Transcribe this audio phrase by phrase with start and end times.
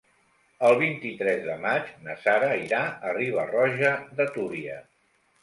[0.69, 3.93] El vint-i-tres de maig na Sara irà a Riba-roja
[4.23, 4.81] de Túria.